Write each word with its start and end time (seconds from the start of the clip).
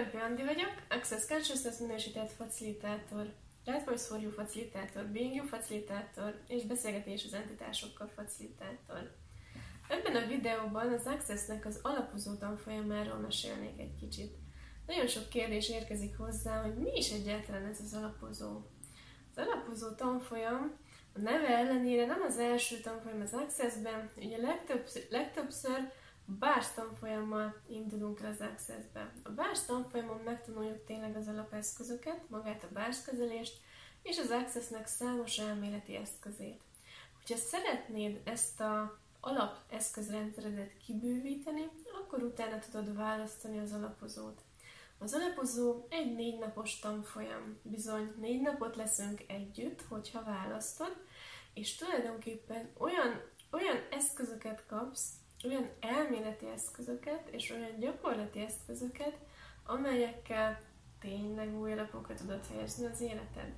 Hörömpő 0.00 0.18
Andi 0.18 0.44
vagyok, 0.44 0.72
Access 0.88 1.26
Consciousness 1.26 1.78
minősített 1.78 2.30
facilitátor, 2.30 3.32
Right 3.64 3.84
Voice 3.84 4.06
for 4.06 4.20
You 4.20 4.30
facilitátor, 4.30 5.06
Being 5.06 5.34
You 5.34 5.46
facilitátor 5.46 6.40
és 6.46 6.64
beszélgetés 6.64 7.24
az 7.24 7.32
entitásokkal 7.32 8.10
facilitátor. 8.16 9.14
Ebben 9.88 10.16
a 10.16 10.26
videóban 10.26 10.92
az 10.92 11.06
Accessnek 11.06 11.66
az 11.66 11.78
alapozó 11.82 12.34
tanfolyamáról 12.34 13.18
mesélnék 13.18 13.80
egy 13.80 13.96
kicsit. 14.00 14.36
Nagyon 14.86 15.06
sok 15.06 15.28
kérdés 15.28 15.68
érkezik 15.68 16.16
hozzá, 16.16 16.62
hogy 16.62 16.74
mi 16.74 16.90
is 16.94 17.10
egyáltalán 17.10 17.64
ez 17.64 17.80
az 17.80 17.94
alapozó. 17.94 18.60
Az 19.34 19.46
alapozó 19.46 19.90
tanfolyam 19.90 20.76
a 21.14 21.18
neve 21.18 21.48
ellenére 21.48 22.06
nem 22.06 22.22
az 22.22 22.38
első 22.38 22.76
tanfolyam 22.76 23.20
az 23.20 23.32
Accessben, 23.32 24.10
ugye 24.16 24.36
legtöbbször, 24.36 25.06
legtöbbször 25.10 25.92
BARS 26.38 26.72
tanfolyammal 26.74 27.60
indulunk 27.68 28.20
az 28.20 28.40
Access-be. 28.40 29.12
A 29.22 29.30
BARS 29.30 29.64
tanfolyamon 29.66 30.20
megtanuljuk 30.24 30.84
tényleg 30.84 31.16
az 31.16 31.28
alapeszközöket, 31.28 32.28
magát 32.28 32.64
a 32.64 32.72
BARS 32.72 33.02
kezelést, 33.04 33.60
és 34.02 34.18
az 34.18 34.30
Accessnek 34.30 34.86
számos 34.86 35.38
elméleti 35.38 35.96
eszközét. 35.96 36.60
Hogyha 37.16 37.36
szeretnéd 37.36 38.20
ezt 38.24 38.60
a 38.60 38.98
alapeszközrendszeredet 39.20 40.76
kibővíteni, 40.86 41.68
akkor 42.02 42.22
utána 42.22 42.58
tudod 42.58 42.96
választani 42.96 43.58
az 43.58 43.72
alapozót. 43.72 44.40
Az 44.98 45.12
alapozó 45.14 45.86
egy 45.88 46.14
négy 46.14 46.38
napos 46.38 46.78
tanfolyam. 46.78 47.58
Bizony, 47.62 48.14
négy 48.16 48.40
napot 48.40 48.76
leszünk 48.76 49.22
együtt, 49.26 49.82
hogyha 49.82 50.24
választod, 50.24 50.96
és 51.54 51.74
tulajdonképpen 51.74 52.70
olyan, 52.78 53.22
olyan 53.50 53.76
eszközöket 53.90 54.66
kapsz, 54.66 55.08
olyan 55.44 55.68
elméleti 55.80 56.46
eszközöket 56.54 57.28
és 57.30 57.50
olyan 57.50 57.78
gyakorlati 57.78 58.40
eszközöket, 58.40 59.18
amelyekkel 59.64 60.60
tényleg 61.00 61.58
új 61.58 61.72
alapokra 61.72 62.14
tudod 62.14 62.46
helyezni 62.46 62.86
az 62.86 63.00
életed. 63.00 63.52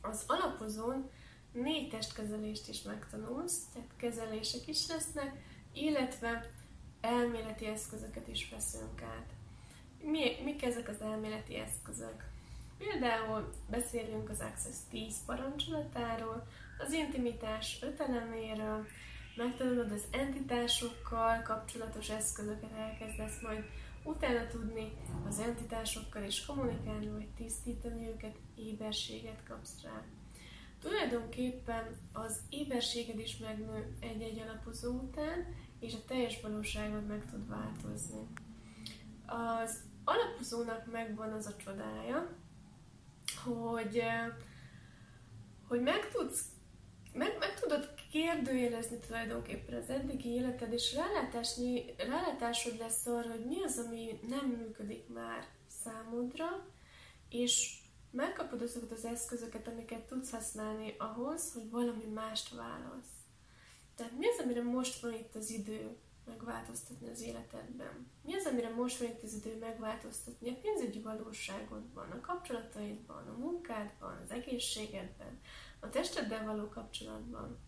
Az 0.00 0.24
alapozón 0.26 1.10
négy 1.52 1.88
testkezelést 1.88 2.68
is 2.68 2.82
megtanulsz, 2.82 3.64
tehát 3.72 3.88
kezelések 3.96 4.66
is 4.66 4.88
lesznek, 4.88 5.36
illetve 5.72 6.50
elméleti 7.00 7.66
eszközöket 7.66 8.28
is 8.28 8.48
veszünk 8.50 9.02
át. 9.02 9.26
Mi, 10.02 10.36
mik 10.44 10.62
ezek 10.62 10.88
az 10.88 11.00
elméleti 11.00 11.54
eszközök? 11.54 12.24
Például 12.78 13.52
beszélünk 13.70 14.30
az 14.30 14.40
Access 14.40 14.76
10 14.90 15.24
parancsolatáról, 15.26 16.46
az 16.78 16.92
intimitás 16.92 17.78
öteleméről, 17.82 18.86
megtanulod 19.36 19.92
az 19.92 20.04
entitásokkal 20.10 21.42
kapcsolatos 21.42 22.08
eszközöket, 22.08 22.72
elkezdesz 22.72 23.40
majd 23.42 23.64
utána 24.02 24.46
tudni 24.46 24.92
az 25.28 25.38
entitásokkal 25.38 26.24
is 26.24 26.44
kommunikálni, 26.44 27.08
vagy 27.08 27.28
tisztítani 27.36 28.08
őket, 28.08 28.36
éberséget 28.54 29.42
kapsz 29.48 29.82
rá. 29.82 30.02
Tulajdonképpen 30.80 31.84
az 32.12 32.40
éberséged 32.50 33.18
is 33.18 33.38
megnő 33.38 33.96
egy-egy 34.00 34.38
alapozó 34.38 34.92
után, 34.92 35.54
és 35.80 35.94
a 35.94 36.04
teljes 36.06 36.40
valóságod 36.40 37.06
meg 37.06 37.24
tud 37.30 37.48
változni. 37.48 38.26
Az 39.26 39.80
alapozónak 40.04 40.92
megvan 40.92 41.32
az 41.32 41.46
a 41.46 41.56
csodája, 41.56 42.36
hogy, 43.44 44.02
hogy 45.68 45.80
meg 45.80 46.08
tudsz 46.08 46.44
meg, 47.16 47.36
meg 47.38 47.60
tudod 47.60 47.94
kérdőjelezni 48.16 48.98
tulajdonképpen 49.06 49.82
az 49.82 49.90
eddigi 49.90 50.28
életed, 50.28 50.72
és 50.72 50.94
rálátásnyi, 50.94 51.94
rálátásod 51.96 52.78
lesz 52.78 53.06
arra, 53.06 53.30
hogy 53.30 53.44
mi 53.46 53.62
az, 53.62 53.82
ami 53.86 54.20
nem 54.28 54.46
működik 54.46 55.08
már 55.08 55.46
számodra, 55.82 56.66
és 57.28 57.78
megkapod 58.10 58.62
azokat 58.62 58.90
az 58.90 59.04
eszközöket, 59.04 59.68
amiket 59.68 60.06
tudsz 60.06 60.30
használni 60.30 60.94
ahhoz, 60.98 61.52
hogy 61.52 61.70
valami 61.70 62.04
mást 62.04 62.54
válasz. 62.54 63.14
Tehát 63.94 64.18
mi 64.18 64.26
az, 64.26 64.44
amire 64.44 64.62
most 64.62 65.00
van 65.00 65.12
itt 65.12 65.34
az 65.34 65.50
idő 65.50 65.96
megváltoztatni 66.26 67.08
az 67.08 67.22
életedben? 67.22 68.10
Mi 68.22 68.34
az, 68.34 68.44
amire 68.44 68.68
most 68.68 68.98
van 68.98 69.08
itt 69.08 69.22
az 69.22 69.34
idő 69.34 69.58
megváltoztatni 69.58 70.50
a 70.50 70.58
pénzügyi 70.62 71.00
valóságodban, 71.00 72.10
a 72.10 72.20
kapcsolataidban, 72.20 73.28
a 73.28 73.38
munkádban, 73.38 74.20
az 74.24 74.30
egészségedben, 74.30 75.40
a 75.80 75.88
testeddel 75.88 76.44
való 76.44 76.68
kapcsolatban. 76.68 77.58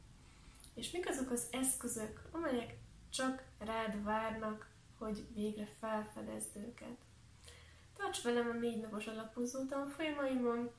És 0.78 0.90
mik 0.90 1.08
azok 1.08 1.30
az 1.30 1.46
eszközök, 1.50 2.22
amelyek 2.30 2.78
csak 3.10 3.42
rád 3.58 4.04
várnak, 4.04 4.70
hogy 4.98 5.26
végre 5.34 5.68
felfedezd 5.80 6.56
őket. 6.56 6.96
Tarts 7.96 8.22
velem 8.22 8.48
a 8.48 8.58
négy 8.58 8.80
napos 8.80 9.06
alapozó 9.06 9.64
tanfolyamaimon, 9.66 10.70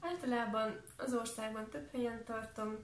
általában 0.00 0.80
az 0.96 1.14
országban 1.14 1.68
több 1.68 1.90
helyen 1.90 2.24
tartom, 2.24 2.76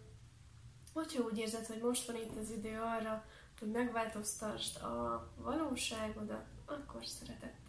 hogyha 0.92 1.22
úgy 1.22 1.38
érzed, 1.38 1.66
hogy 1.66 1.80
most 1.80 2.06
van 2.06 2.16
itt 2.16 2.36
az 2.36 2.50
idő 2.50 2.80
arra, 2.80 3.26
hogy 3.58 3.70
megváltoztasd 3.70 4.76
a 4.76 5.28
valóságodat, 5.36 6.46
akkor 6.64 7.06
szeretettel. 7.06 7.63